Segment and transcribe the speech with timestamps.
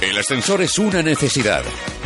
[0.00, 1.64] El ascensor es una necesidad,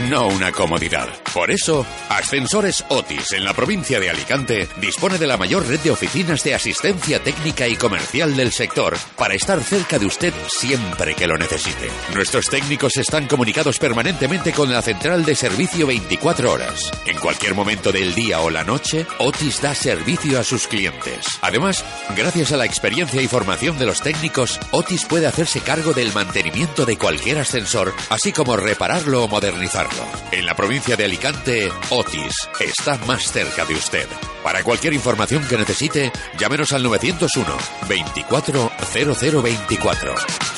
[0.08, 1.08] no una comodidad.
[1.34, 5.90] Por eso, Ascensores Otis en la provincia de Alicante dispone de la mayor red de
[5.90, 11.26] oficinas de asistencia técnica y comercial del sector para estar cerca de usted siempre que
[11.26, 11.90] lo necesite.
[12.14, 16.92] Nuestros técnicos están comunicados permanentemente con la central de servicio 24 horas.
[17.06, 21.26] En cualquier momento del día o la noche, Otis da servicio a sus clientes.
[21.40, 21.84] Además,
[22.16, 26.86] gracias a la experiencia y formación de los técnicos, Otis puede hacerse cargo del mantenimiento
[26.86, 30.04] de cualquier ascensor así como repararlo o modernizarlo.
[30.32, 34.06] En la provincia de Alicante, Otis está más cerca de usted.
[34.42, 37.56] Para cualquier información que necesite, llámenos al 901
[37.88, 40.49] 24 0024.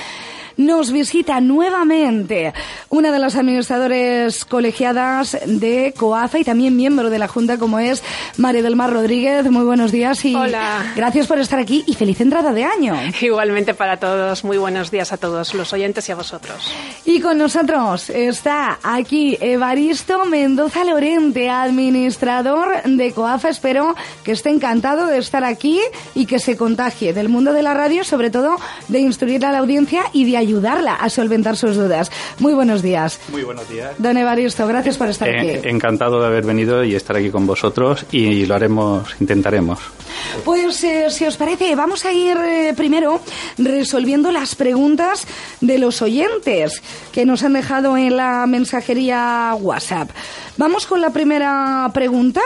[0.58, 2.52] Nos visita nuevamente
[2.90, 8.02] una de las administradores colegiadas de COAFA y también miembro de la Junta como es
[8.38, 9.50] María del Mar Rodríguez.
[9.52, 10.94] Muy buenos días y Hola.
[10.96, 12.96] gracias por estar aquí y feliz entrada de año.
[13.22, 16.72] Igualmente para todos, muy buenos días a todos los oyentes y a vosotros.
[17.06, 23.50] Y con nosotros está aquí Evaristo Mendoza Lorente, administrador de COAFA.
[23.50, 25.80] Espero que esté encantado de estar aquí
[26.16, 28.56] y que se contagie del mundo de la radio, sobre todo
[28.88, 32.10] de instruir a la audiencia y de ayudarla a solventar sus dudas.
[32.40, 33.20] Muy buenos días.
[33.30, 33.92] Muy buenos días.
[33.98, 35.68] Don Evaristo, gracias por estar Eh, aquí.
[35.70, 39.80] encantado de haber venido y estar aquí con vosotros y lo haremos, intentaremos.
[40.46, 43.20] Pues eh, si os parece, vamos a ir eh, primero
[43.58, 45.28] resolviendo las preguntas
[45.60, 46.82] de los oyentes
[47.12, 50.10] que nos han dejado en la mensajería WhatsApp.
[50.56, 52.42] Vamos con la primera pregunta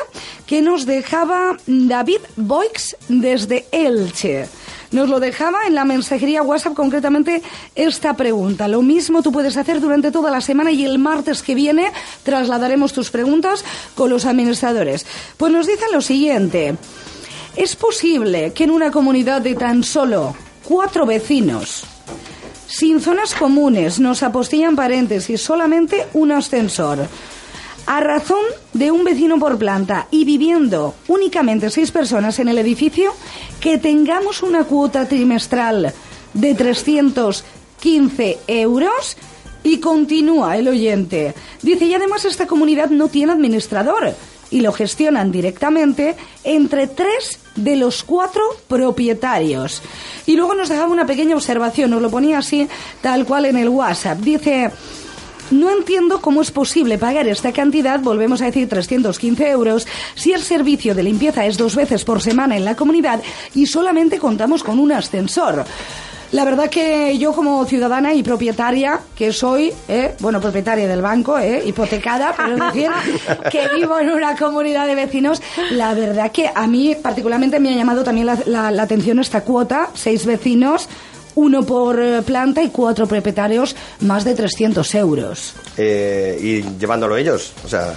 [0.47, 4.47] que nos dejaba David Boix desde Elche.
[4.91, 7.41] Nos lo dejaba en la mensajería WhatsApp concretamente
[7.75, 8.67] esta pregunta.
[8.67, 11.91] Lo mismo tú puedes hacer durante toda la semana y el martes que viene
[12.23, 13.63] trasladaremos tus preguntas
[13.95, 15.05] con los administradores.
[15.37, 16.75] Pues nos dice lo siguiente.
[17.55, 21.83] ¿Es posible que en una comunidad de tan solo cuatro vecinos,
[22.67, 27.07] sin zonas comunes, nos apostillan paréntesis, solamente un ascensor,
[27.85, 28.43] a razón
[28.73, 33.13] de un vecino por planta y viviendo únicamente seis personas en el edificio,
[33.59, 35.93] que tengamos una cuota trimestral
[36.33, 39.17] de 315 euros
[39.63, 41.33] y continúa el oyente.
[41.61, 44.15] Dice, y además esta comunidad no tiene administrador
[44.49, 49.81] y lo gestionan directamente entre tres de los cuatro propietarios.
[50.25, 52.67] Y luego nos dejaba una pequeña observación, nos lo ponía así,
[53.01, 54.19] tal cual en el WhatsApp.
[54.19, 54.71] Dice,
[55.51, 60.41] no entiendo cómo es posible pagar esta cantidad, volvemos a decir 315 euros, si el
[60.41, 63.21] servicio de limpieza es dos veces por semana en la comunidad
[63.55, 65.65] y solamente contamos con un ascensor.
[66.31, 71.37] La verdad que yo como ciudadana y propietaria que soy, eh, bueno, propietaria del banco,
[71.37, 72.89] eh, hipotecada, pero es decir,
[73.51, 77.75] que vivo en una comunidad de vecinos, la verdad que a mí particularmente me ha
[77.75, 80.87] llamado también la, la atención esta cuota, seis vecinos,
[81.35, 85.53] uno por eh, planta y cuatro propietarios, más de 300 euros.
[85.77, 87.93] Eh, y llevándolo ellos, o sea...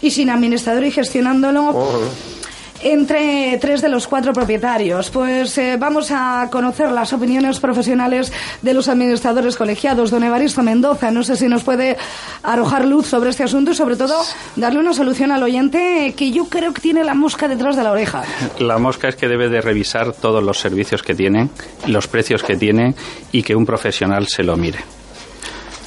[0.00, 1.70] Y sin administrador y gestionándolo...
[1.70, 2.37] Oh
[2.82, 5.10] entre tres de los cuatro propietarios.
[5.10, 8.32] Pues eh, vamos a conocer las opiniones profesionales
[8.62, 10.10] de los administradores colegiados.
[10.10, 11.96] Don Evaristo Mendoza, no sé si nos puede
[12.42, 14.16] arrojar luz sobre este asunto y sobre todo
[14.56, 17.92] darle una solución al oyente que yo creo que tiene la mosca detrás de la
[17.92, 18.22] oreja.
[18.58, 21.48] La mosca es que debe de revisar todos los servicios que tiene,
[21.86, 22.94] los precios que tiene
[23.32, 24.97] y que un profesional se lo mire.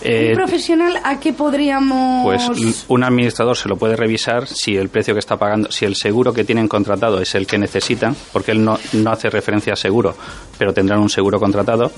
[0.03, 2.23] ¿Un eh, profesional a qué podríamos...?
[2.23, 5.95] Pues un administrador se lo puede revisar si el precio que está pagando, si el
[5.95, 9.75] seguro que tienen contratado es el que necesitan, porque él no, no hace referencia a
[9.75, 10.15] seguro,
[10.57, 11.91] pero tendrán un seguro contratado,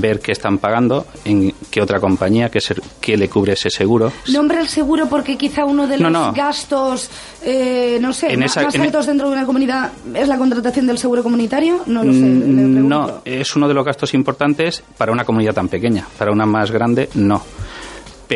[0.00, 4.12] ver qué están pagando, en qué otra compañía, qué, ser, qué le cubre ese seguro.
[4.28, 7.10] Nombra el seguro porque quizá uno de los gastos,
[7.42, 11.82] eh, no sé, más, altos dentro de una comunidad es la contratación del seguro comunitario.
[11.86, 12.20] No lo sé.
[12.20, 16.06] Mm, no, es uno de los gastos importantes para una comunidad tan pequeña.
[16.18, 17.42] Para una más grande, no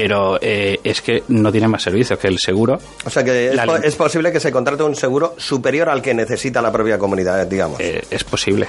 [0.01, 2.79] pero eh, es que no tiene más servicios que el seguro.
[3.05, 3.51] O sea que
[3.83, 7.81] es, posible que se contrate un seguro superior al que necesita la propia comunidad, digamos.
[7.81, 8.69] Eh, es, posible.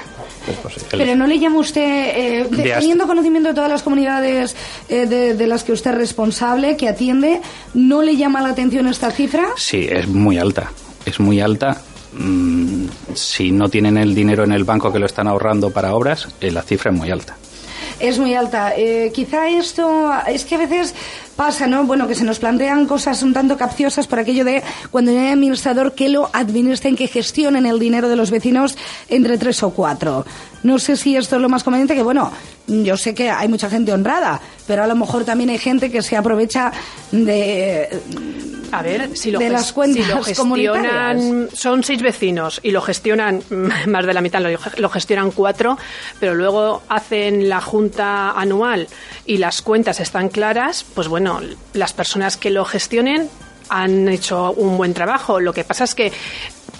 [0.89, 4.55] Pero no le llama usted, eh, teniendo conocimiento de todas las comunidades
[4.87, 7.41] de, las que usted es responsable, que atiende,
[7.75, 9.49] ¿no le llama la atención esta cifra?
[9.55, 10.71] Sí, es muy alta.
[11.05, 11.79] Es muy alta.
[12.13, 16.27] Mm, si no tienen el dinero en el banco que lo están ahorrando para obras,
[16.41, 17.37] la cifra es muy alta
[17.99, 18.73] es muy alta.
[18.75, 20.95] Eh, quizá esto es que a veces
[21.35, 21.85] pasa, ¿no?
[21.85, 25.93] Bueno, que se nos plantean cosas un tanto capciosas por aquello de cuando hay administrador
[25.93, 30.25] que lo administren, que gestionen el dinero de los vecinos entre tres o cuatro.
[30.63, 32.31] No sé si esto es lo más conveniente, que bueno,
[32.67, 36.01] yo sé que hay mucha gente honrada, pero a lo mejor también hay gente que
[36.01, 36.71] se aprovecha
[37.11, 37.89] de
[38.71, 43.41] a ver, si lo, las cuentas si lo gestionan, son seis vecinos y lo gestionan,
[43.87, 44.41] más de la mitad
[44.77, 45.77] lo, gestionan cuatro,
[46.19, 48.87] pero luego hacen la junta anual
[49.25, 51.39] y las cuentas están claras, pues bueno,
[51.73, 53.29] las personas que lo gestionen
[53.69, 55.39] han hecho un buen trabajo.
[55.39, 56.11] Lo que pasa es que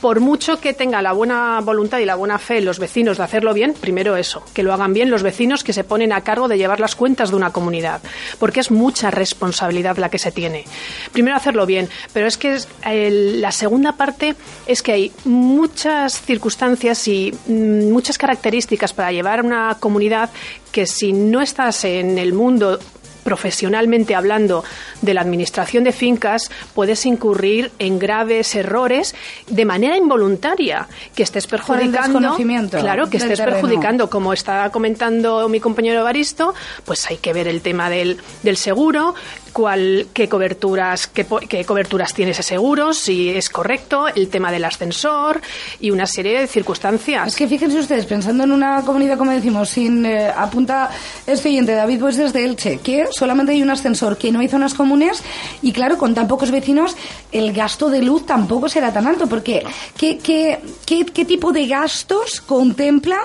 [0.01, 3.53] por mucho que tenga la buena voluntad y la buena fe los vecinos de hacerlo
[3.53, 6.57] bien, primero eso, que lo hagan bien los vecinos que se ponen a cargo de
[6.57, 8.01] llevar las cuentas de una comunidad,
[8.39, 10.65] porque es mucha responsabilidad la que se tiene.
[11.11, 14.35] Primero hacerlo bien, pero es que la segunda parte
[14.67, 20.29] es que hay muchas circunstancias y mm, muchas características para llevar una comunidad
[20.71, 22.79] que si no estás en el mundo
[23.29, 24.63] profesionalmente hablando
[25.03, 29.13] de la administración de fincas, puedes incurrir en graves errores
[29.47, 32.35] de manera involuntaria, que estés perjudicando,
[32.71, 37.61] claro, que estés perjudicando, como está comentando mi compañero Baristo, pues hay que ver el
[37.61, 39.13] tema del, del seguro,
[39.49, 44.65] cuál, qué coberturas, qué, qué, coberturas tiene ese seguro, si es correcto, el tema del
[44.65, 45.41] ascensor
[45.79, 47.27] y una serie de circunstancias.
[47.27, 50.89] Es que fíjense ustedes, pensando en una comunidad, como decimos, sin eh, apunta
[51.27, 54.73] este oyente, David, pues desde Elche, que solamente hay un ascensor, que no hay zonas
[54.73, 55.23] comunes
[55.61, 56.95] y claro, con tan pocos vecinos,
[57.31, 59.63] el gasto de luz tampoco será tan alto, porque
[59.97, 63.19] ¿qué, qué, qué, qué tipo de gastos contempla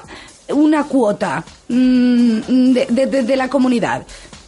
[0.49, 4.07] una cuota mm, de, de la comunidad?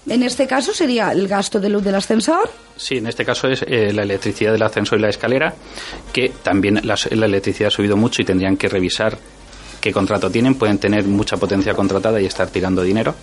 [0.09, 2.49] En este caso sería el gasto de luz del ascensor.
[2.77, 5.55] Sí, en este caso es eh, la electricidad del ascensor y la escalera,
[6.13, 9.19] que también la, electricidad ha subido mucho y tendrían que revisar
[9.81, 10.55] qué contrato tienen.
[10.55, 13.15] Pueden tener mucha potencia contratada y estar tirando dinero,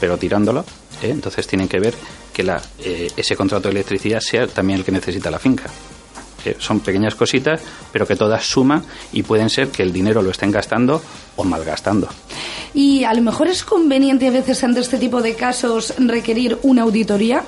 [0.00, 0.60] pero tirándolo.
[1.02, 1.10] ¿eh?
[1.10, 1.94] Entonces tienen que ver
[2.32, 5.64] que la, eh, ese contrato de electricidad sea también el que necesita la finca.
[6.58, 7.60] Son pequeñas cositas,
[7.92, 11.02] pero que todas suman y pueden ser que el dinero lo estén gastando
[11.36, 12.08] o malgastando.
[12.74, 16.82] Y a lo mejor es conveniente a veces ante este tipo de casos requerir una
[16.82, 17.42] auditoría.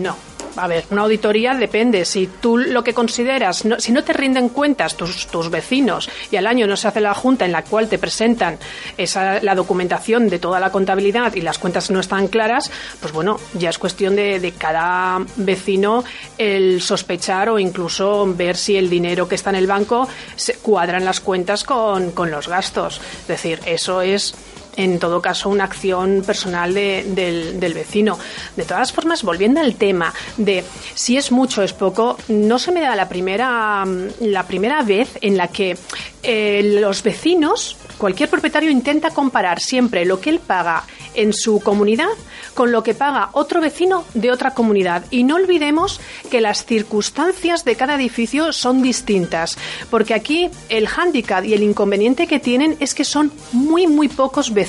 [0.00, 0.31] No.
[0.56, 2.04] A ver, una auditoría depende.
[2.04, 6.46] Si tú lo que consideras, si no te rinden cuentas tus, tus vecinos y al
[6.46, 8.58] año no se hace la junta en la cual te presentan
[8.96, 13.38] esa, la documentación de toda la contabilidad y las cuentas no están claras, pues bueno,
[13.54, 16.04] ya es cuestión de, de cada vecino
[16.38, 21.04] el sospechar o incluso ver si el dinero que está en el banco se cuadran
[21.04, 23.00] las cuentas con, con los gastos.
[23.22, 24.34] Es decir, eso es
[24.76, 28.18] en todo caso una acción personal del, vecino.
[28.56, 30.64] De todas formas, volviendo al tema de
[30.94, 33.84] si es mucho o es poco, no se me da la primera,
[34.20, 35.76] la primera vez en la que
[36.22, 42.08] eh, los vecinos, cualquier propietario intenta comparar siempre lo que él paga en su comunidad
[42.54, 45.04] con lo que paga otro vecino de otra comunidad.
[45.10, 46.00] Y no olvidemos
[46.30, 49.56] que las circunstancias de cada edificio son distintas,
[49.90, 54.52] porque aquí el hándicap y el inconveniente que tienen es que son muy, muy pocos
[54.52, 54.61] vecinos.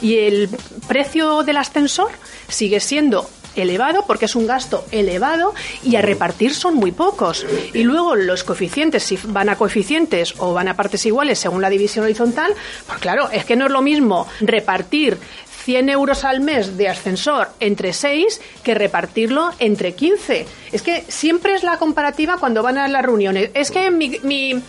[0.00, 0.48] Y el
[0.88, 2.10] precio del ascensor
[2.48, 7.46] sigue siendo elevado porque es un gasto elevado y a repartir son muy pocos.
[7.74, 11.70] Y luego los coeficientes, si van a coeficientes o van a partes iguales según la
[11.70, 12.52] división horizontal,
[12.86, 15.18] pues claro, es que no es lo mismo repartir
[15.64, 20.46] 100 euros al mes de ascensor entre 6 que repartirlo entre 15.
[20.72, 23.50] Es que siempre es la comparativa cuando van a las reuniones.
[23.54, 24.62] Es que mi, mi,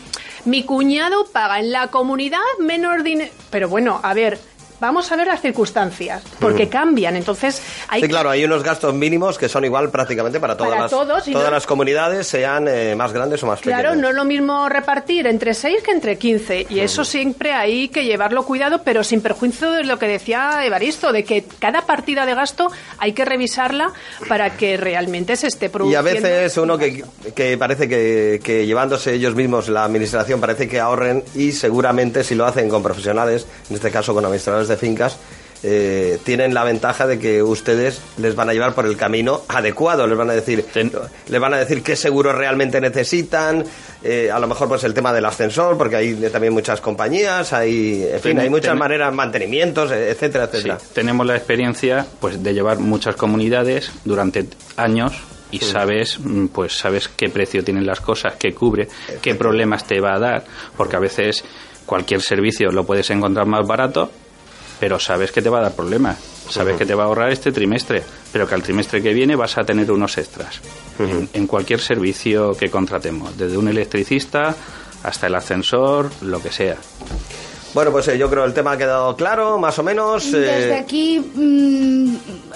[0.46, 3.32] mi cuñado paga en la comunidad menos dinero.
[3.50, 4.40] Pero bueno, a ver,
[4.82, 7.16] vamos a ver las circunstancias, porque cambian.
[7.16, 8.02] Entonces, hay.
[8.02, 11.66] Sí, claro, hay unos gastos mínimos que son igual prácticamente para todas, las, todas las
[11.66, 13.80] comunidades, sean eh, más grandes o más pequeñas.
[13.80, 17.88] Claro, no es lo mismo repartir entre 6 que entre 15, y eso siempre hay
[17.90, 22.26] que llevarlo cuidado, pero sin perjuicio de lo que decía Evaristo, de que cada partida
[22.26, 23.94] de gasto hay que revisarla
[24.28, 26.10] para que realmente se esté produciendo.
[26.10, 27.04] Y a veces uno que,
[27.36, 32.34] que parece que, que llevándose ellos mismos la administración parece que ahorren y seguramente si
[32.34, 35.18] lo hacen con profesionales, en este caso con administradores de fincas
[35.64, 40.08] eh, tienen la ventaja de que ustedes les van a llevar por el camino adecuado,
[40.08, 43.64] les van a decir, les van a decir qué seguros realmente necesitan,
[44.04, 48.08] eh, a lo mejor pues el tema del ascensor, porque hay también muchas compañías, hay,
[48.12, 50.80] en fin, hay muchas maneras, mantenimientos, etcétera, etcétera.
[50.94, 54.48] tenemos la experiencia pues de llevar muchas comunidades durante
[54.78, 55.14] años
[55.52, 58.88] y sabes mm, pues sabes qué precio tienen las cosas, qué cubre,
[59.22, 60.44] qué problemas te va a dar,
[60.76, 61.44] porque a veces
[61.86, 64.10] cualquier servicio lo puedes encontrar más barato
[64.82, 66.18] pero sabes que te va a dar problemas.
[66.50, 68.02] Sabes que te va a ahorrar este trimestre,
[68.34, 70.60] pero que al trimestre que viene vas a tener unos extras.
[70.98, 74.56] en, cualquier servicio que contratemos, desde un electricista
[75.04, 76.78] hasta el ascensor, lo que sea.
[77.74, 80.30] Bueno, pues eh, yo creo que el tema ha quedado claro, más o menos.
[80.30, 82.16] Desde eh, aquí, mm,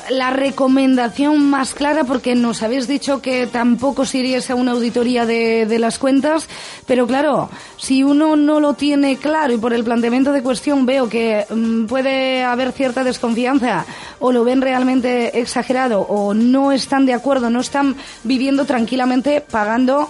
[0.10, 5.26] la recomendación más clara, porque nos habéis dicho que tampoco se iríais a una auditoría
[5.26, 6.50] de, de, las cuentas,
[6.86, 11.08] pero claro, si uno no lo tiene claro y por el planteamiento de cuestión veo
[11.08, 13.86] que mm, puede haber cierta desconfianza
[14.20, 20.10] o lo ven realmente exagerado o no están de acuerdo, no están viviendo tranquilamente pagando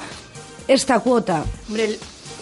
[0.67, 1.43] esta cuota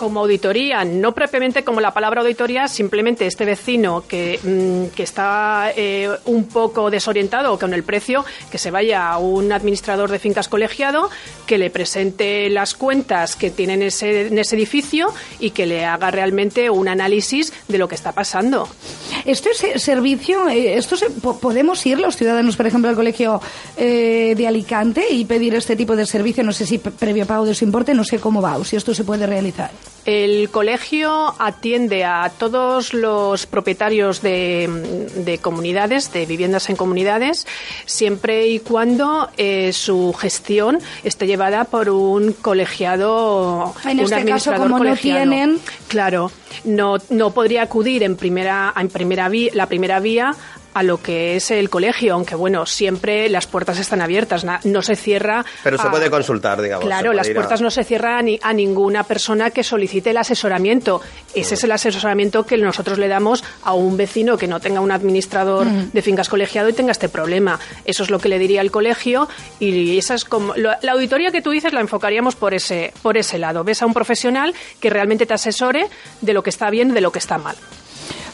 [0.04, 5.72] como auditoría, no propiamente como la palabra auditoría, simplemente este vecino que, mm, que está
[5.78, 10.50] eh, un poco desorientado con el precio, que se vaya a un administrador de fincas
[10.50, 11.10] colegiado,
[11.48, 15.08] que le presente las cuentas que tiene en ese, en ese edificio
[15.40, 18.68] y que le haga realmente un análisis de lo que está pasando.
[19.24, 20.98] Esto es servicio, eh, esto
[21.40, 23.40] podemos ir los ciudadanos, por ejemplo, al colegio
[23.78, 27.56] eh, de Alicante y pedir este tipo de servicio, no sé si previo pago de
[27.56, 29.72] su importe, no sé cómo va o si esto se puede realizar.
[30.06, 37.48] El colegio atiende a todos los propietarios de, comunidades, de viviendas en comunidades,
[37.86, 44.54] siempre y cuando eh, su gestión esté llevada por un colegiado, en un este caso,
[44.56, 46.32] como no tienen, claro,
[46.66, 50.36] no, no podría acudir en primera, en primera vía, la primera vía
[50.74, 54.96] a lo que es el colegio, aunque bueno, siempre las puertas están abiertas, no se
[54.96, 55.46] cierra.
[55.64, 56.86] Pero se puede consultar, digamos.
[56.86, 61.02] Claro, las puertas no se cierran a, a, ninguna persona que solicite el asesoramiento.
[61.34, 64.92] Ese es el asesoramiento que nosotros le damos a un vecino que no tenga un
[64.92, 67.60] administrador de fincas colegiado y tenga este problema.
[67.86, 69.28] Eso es lo que le diría el colegio
[69.60, 73.38] y esa es como la auditoría que tú dices la enfocaríamos por ese por ese
[73.38, 73.64] lado.
[73.64, 75.88] Ves a un profesional que realmente te asesore
[76.22, 77.56] de lo que está bien, de lo que está mal.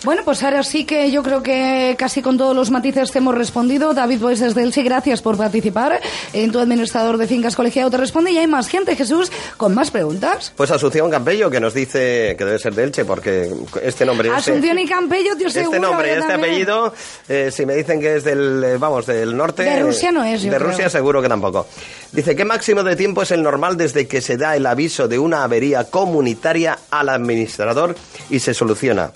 [0.04, 3.36] Bueno, pues ahora sí que yo creo que casi con todos los matices te hemos
[3.36, 3.94] respondido.
[3.94, 6.00] David Bois desde Elche, gracias por participar.
[6.32, 9.92] En tu administrador de fincas colegiado te responde y hay más gente, Jesús, con más
[9.92, 10.54] preguntas.
[10.56, 13.52] Pues Asunción Campello, que nos dice que debe ser de Elche, porque
[13.84, 14.30] este nombre...
[14.30, 15.76] Asunción y Campello, este seguro.
[15.76, 16.94] Este nombre, este apellido,
[17.28, 19.64] eh, si me dicen que es del, eh, vamos, del norte...
[19.64, 21.68] De Rusia no es, De Rusia seguro que tampoco.
[22.14, 25.20] Dice, ¿qué máximo de tiempo es el normal desde que se da el aviso de
[25.20, 27.96] una avería comunitaria al administrador
[28.30, 29.12] y se soluciona?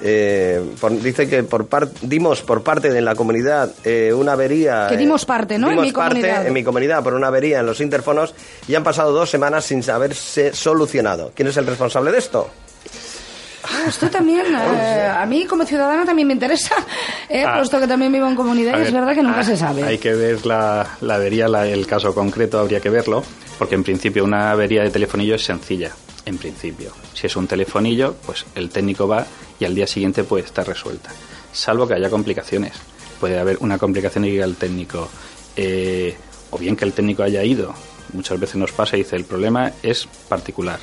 [0.00, 0.62] Eh,
[1.02, 1.68] dice que por
[2.02, 4.86] dimos por parte de la comunidad eh, una avería.
[4.88, 5.70] Que dimos parte, ¿no?
[5.70, 6.46] en mi comunidad.
[6.46, 8.34] En mi comunidad por una avería en los interfonos
[8.66, 11.32] y han pasado dos semanas sin haberse solucionado.
[11.34, 12.48] ¿Quién es el responsable de esto?
[13.64, 16.74] Ah, esto también, eh, a mí como ciudadana también me interesa,
[17.28, 17.56] eh, ah.
[17.56, 19.82] puesto que también vivo en comunidad y es verdad que nunca ah, se sabe.
[19.82, 23.22] Hay que ver la, la avería, el caso concreto habría que verlo,
[23.58, 25.92] porque en principio una avería de telefonillo es sencilla,
[26.28, 26.92] en principio.
[27.14, 29.26] Si es un telefonillo, pues el técnico va
[29.58, 31.10] y al día siguiente puede estar resuelta,
[31.52, 32.72] salvo que haya complicaciones.
[33.20, 35.08] Puede haber una complicación y diga el técnico,
[35.56, 36.16] eh,
[36.50, 37.74] o bien que el técnico haya ido,
[38.12, 40.78] muchas veces nos pasa y dice, el problema es particular,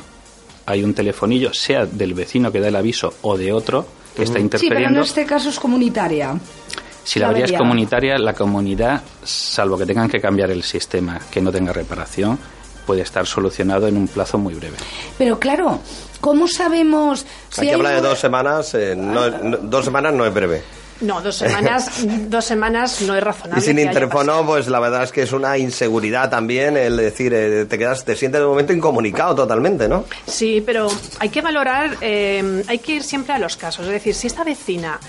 [0.65, 3.85] hay un telefonillo, sea del vecino que da el aviso o de otro
[4.15, 4.79] que está interfiriendo.
[4.79, 6.37] Sí, pero en este caso es comunitaria.
[7.03, 11.39] Si la, avería es comunitaria, la comunidad, salvo que tengan que cambiar el sistema, que
[11.39, 12.39] no tenga reparación,
[12.85, 14.77] puede estar solucionado en un plazo muy breve.
[15.17, 15.79] Pero claro,
[16.21, 18.95] ¿cómo sabemos si Aquí habla de dos semanas, eh,
[19.61, 20.63] dos semanas no es breve.
[21.01, 23.61] No, dos semanas, dos semanas no es razonable.
[23.61, 27.65] Y sin interfono, pues la verdad es que es una inseguridad también el decir, eh,
[27.65, 30.05] te quedas, te sientes de momento incomunicado totalmente, ¿no?
[30.25, 30.87] Sí, pero
[31.19, 33.85] hay que valorar, eh, hay que ir siempre a los casos.
[33.87, 34.99] Es decir, si esta vecina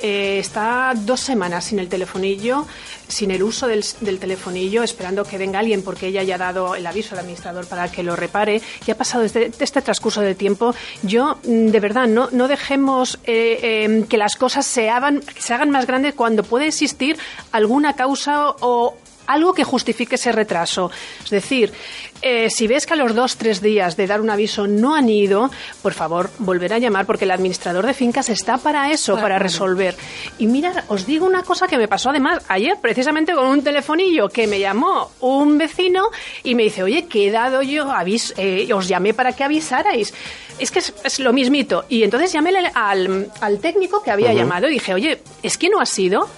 [0.00, 2.66] eh, está dos semanas sin el telefonillo,
[3.08, 3.84] sin el uso del,
[4.18, 7.90] telefonillo, esperando que venga alguien porque ella ya ha dado el aviso al administrador para
[7.90, 12.06] que lo repare, y ha pasado este, este transcurso de tiempo, yo mm, de verdad
[12.06, 17.18] no, no dejemos que las cosas se hagan se hagan más grandes cuando puede existir
[17.52, 20.90] alguna causa o algo que justifique ese retraso.
[21.24, 21.72] Es decir,
[22.22, 25.08] eh, si ves que a los dos, tres días de dar un aviso no han
[25.08, 25.50] ido,
[25.82, 29.94] por favor, volver a llamar porque el administrador de fincas está para eso, para resolver.
[30.38, 34.28] Y mira, os digo una cosa que me pasó además ayer, precisamente con un telefonillo
[34.28, 36.10] que me llamó un vecino
[36.42, 40.14] y me dice, oye, que he dado yo aviso, eh, os llamé para que avisarais.
[40.58, 41.84] Es que es, lo mismito.
[41.88, 45.80] Y entonces llamé al, al técnico que había llamado y dije, oye, ¿es que no
[45.80, 46.28] ha sido?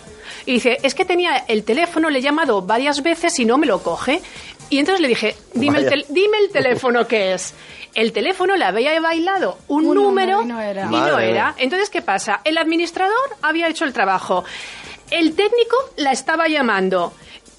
[0.48, 3.66] Y dice, es que tenía el teléfono, le he llamado varias veces y no me
[3.66, 4.22] lo coge.
[4.70, 7.52] Y entonces le dije, dime, el, dime el teléfono que es.
[7.94, 10.86] El teléfono le había bailado un, número, y no era.
[10.86, 11.54] Y no era.
[11.58, 12.40] Entonces, ¿qué pasa?
[12.44, 14.46] El administrador había hecho el trabajo.
[15.10, 17.12] El técnico la estaba llamando,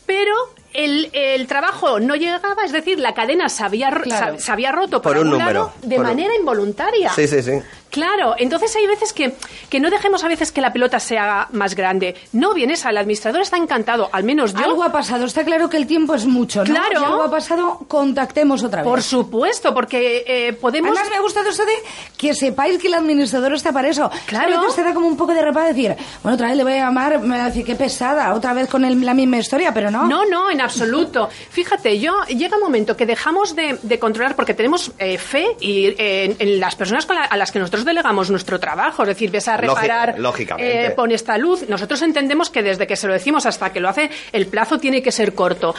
[0.08, 0.34] pero
[0.74, 3.91] el, el, trabajo no llegaba, es decir, la cadena se había,
[4.39, 7.13] se, había roto por, un número, de manera involuntaria.
[7.13, 7.62] Sí, sí, sí.
[7.89, 9.34] Claro, entonces hay veces que,
[9.69, 12.16] que no dejemos a veces que la pelota se haga más grande.
[12.33, 14.64] No vienes al administrador, está encantado, al menos yo.
[14.64, 16.74] Algo ha pasado, está claro que el tiempo es mucho, ¿no?
[16.74, 17.05] Claro.
[17.05, 18.90] algo ha pasado, contactemos otra vez.
[18.90, 20.92] Por supuesto, porque eh, podemos.
[20.92, 21.74] Además, me ha gustado eso de
[22.18, 24.09] que sepáis que el administrador está para eso.
[24.25, 24.57] Claro.
[24.57, 26.74] A veces te da como un poco de repa decir, bueno, otra vez le voy
[26.74, 29.90] a llamar, me va a decir, qué pesada, otra vez con la misma historia, pero
[29.90, 30.05] no.
[30.07, 31.29] No, no, en absoluto.
[31.50, 36.35] Fíjate, yo llega un momento que dejamos de, controlar porque tenemos eh, fe y eh,
[36.37, 40.20] en, las personas a las que nosotros delegamos nuestro trabajo, es decir, ves a reparar,
[40.20, 40.87] Lógicamente.
[40.87, 41.68] Eh, pon esta luz.
[41.68, 45.01] Nosotros entendemos que desde que se lo decimos hasta que lo hace, el plazo tiene
[45.01, 45.75] que ser corto.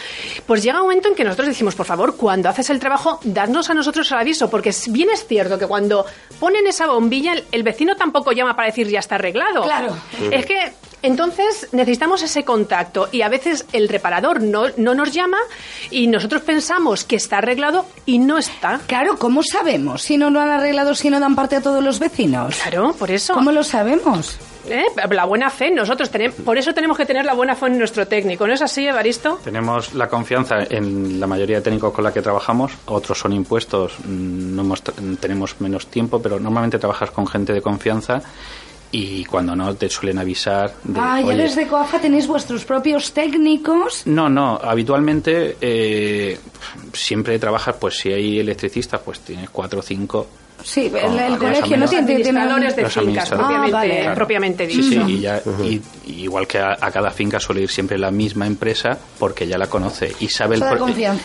[0.47, 3.71] Pues llega un momento en que nosotros decimos, por favor, cuando haces el trabajo, dadnos
[3.71, 6.07] a nosotros el aviso, porque bien es cierto que cuando
[6.39, 9.63] ponen esa bombilla, el, vecino tampoco llama para decir ya está arreglado.
[9.63, 9.97] Claro.
[10.31, 15.39] Es que entonces necesitamos ese contacto y a veces el reparador no, no, nos llama
[15.91, 18.81] y nosotros pensamos que está arreglado y no está.
[18.87, 21.99] Claro, ¿cómo sabemos si no lo han arreglado, si no dan parte a todos los
[21.99, 22.57] vecinos?
[22.57, 23.35] Claro, por eso.
[23.35, 24.39] ¿Cómo lo sabemos?
[24.69, 24.85] ¿Eh?
[25.11, 28.07] La buena fe, nosotros tenemos, por eso tenemos que tener la buena fe en nuestro
[28.07, 29.41] técnico, ¿no es así, Evaristo?
[29.43, 33.95] Tenemos la confianza en la mayoría de técnicos con la que trabajamos, otros son impuestos,
[34.05, 34.75] mm, no
[35.19, 38.23] tenemos menos tiempo, pero normalmente trabajas con gente de confianza
[38.93, 44.07] y cuando no te suelen avisar de, ah ya desde Coafa tenéis vuestros propios técnicos.
[44.07, 46.39] No no habitualmente eh,
[46.93, 50.27] siempre trabajas pues si hay electricistas pues tienes cuatro o cinco.
[50.63, 54.83] Sí, el, colegio no tiene administradores de fincas propiamente, ah, propiamente dicho.
[54.83, 58.47] Sí, sí, y, ya, y, igual que a, cada finca suele ir siempre la misma
[58.47, 60.65] empresa porque ya la conoce y sabe, el,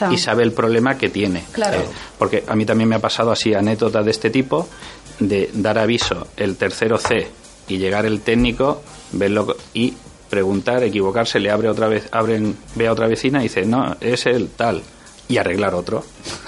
[0.10, 1.44] y sabe el problema que tiene.
[1.52, 1.82] Claro.
[1.82, 1.86] Eh,
[2.18, 4.70] porque a mí también me ha pasado así anécdotas de este tipo
[5.20, 7.28] de dar aviso el tercero C
[7.68, 9.94] y llegar el técnico, verlo y
[10.30, 14.26] preguntar, equivocarse, le abre otra vez, abren, ve a otra vecina y dice, no, es
[14.26, 14.84] el tal
[15.28, 16.04] y arreglar otro.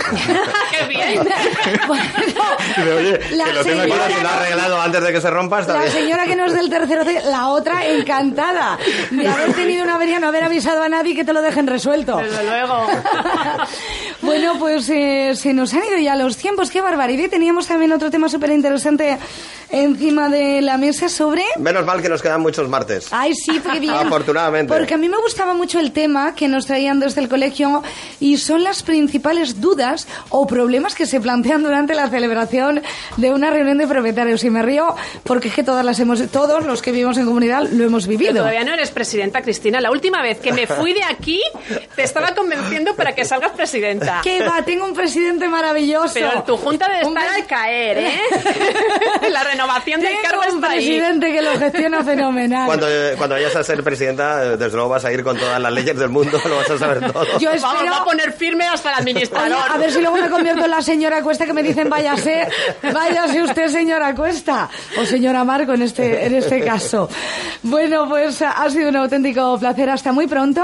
[0.71, 1.27] ¡Qué bien!
[3.31, 5.89] la que lo señora, que lo ha arreglado antes de que se rompa está La
[5.89, 8.77] señora que no es del tercero la otra encantada
[9.11, 12.17] de haber tenido una avería, no haber avisado a nadie que te lo dejen resuelto.
[12.17, 12.87] Desde luego.
[14.21, 17.29] bueno, pues eh, se nos han ido ya los tiempos, qué barbaridad.
[17.29, 19.17] Teníamos también otro tema súper interesante
[19.69, 21.43] encima de la mesa sobre...
[21.57, 23.07] Menos mal que nos quedan muchos martes.
[23.11, 23.93] Ay, sí, qué bien.
[23.93, 24.73] Afortunadamente.
[24.73, 27.83] Porque a mí me gustaba mucho el tema que nos traían desde el colegio
[28.19, 33.31] y son las principales dudas o problemas que se plantean durante la celebración reunión, de
[33.31, 34.43] una reunión de propietarios.
[34.43, 37.63] Y me río porque es que todas las hemos, todos los que vivimos en comunidad
[37.63, 38.33] lo hemos vivido.
[38.33, 39.81] todavía no eres presidenta, Cristina.
[39.81, 41.41] La última vez que me fui de aquí,
[41.95, 44.21] te estaba convenciendo para que salgas presidenta.
[44.23, 44.63] ¿Qué va?
[44.63, 46.13] Tengo un presidente maravilloso.
[46.13, 48.21] Pero tu junta debe estar al caer, ¿eh?
[49.29, 52.65] la renovación del cargo un presidente que lo gestiona fenomenal.
[52.65, 55.97] Cuando, cuando vayas a ser presidenta, desde luego vas a ir con todas las leyes
[55.97, 57.25] del mundo, lo vas a saber todo.
[57.39, 57.73] Yo espero...
[57.77, 59.57] Vamos a poner firme hasta el administrador.
[59.69, 62.47] a ver si luego me convierto en la señora Cuesta que me dicen váyase,
[62.81, 67.09] váyase usted señora Cuesta o señora Marco en este, en este caso.
[67.63, 69.89] Bueno, pues ha sido un auténtico placer.
[69.89, 70.63] Hasta muy pronto.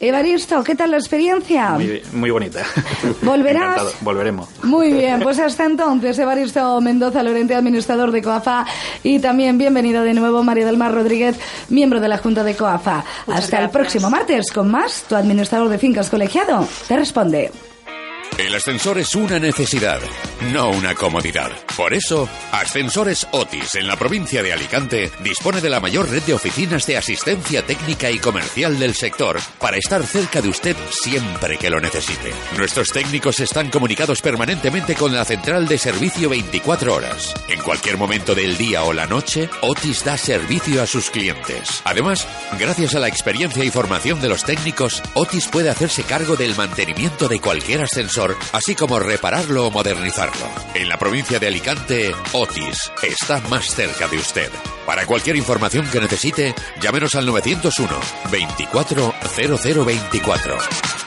[0.00, 1.78] Evaristo, ¿qué tal la experiencia?
[2.12, 2.62] Muy, bonita.
[3.22, 3.94] ¿Volverás?
[4.00, 4.48] Volveremos.
[4.62, 8.66] Muy bien, pues hasta entonces, Evaristo Mendoza, Lorente, administrador de COAFA,
[9.02, 11.36] y también bienvenido de nuevo María del Mar Rodríguez,
[11.70, 13.04] miembro de la Junta de COAFA.
[13.28, 17.50] hasta el próximo martes con más, tu administrador de fincas colegiado te responde.
[18.36, 20.00] El ascensor es una necesidad,
[20.52, 21.52] no una comodidad.
[21.76, 26.34] Por eso, Ascensores Otis en la provincia de Alicante dispone de la mayor red de
[26.34, 31.70] oficinas de asistencia técnica y comercial del sector para estar cerca de usted siempre que
[31.70, 32.32] lo necesite.
[32.58, 37.34] Nuestros técnicos están comunicados permanentemente con la central de servicio 24 horas.
[37.48, 41.82] En cualquier momento del día o la noche, Otis da servicio a sus clientes.
[41.84, 42.26] Además,
[42.58, 47.28] gracias a la experiencia y formación de los técnicos, Otis puede hacerse cargo del mantenimiento
[47.28, 50.46] de cualquier ascensor así como repararlo o modernizarlo.
[50.74, 54.50] En la provincia de Alicante, Otis está más cerca de usted.
[54.86, 61.03] Para cualquier información que necesite, llámenos al 901 24 0024.